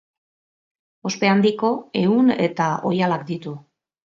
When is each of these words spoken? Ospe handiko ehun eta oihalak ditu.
Ospe 1.09 1.29
handiko 1.33 1.71
ehun 2.03 2.35
eta 2.49 2.71
oihalak 2.93 3.29
ditu. 3.33 3.55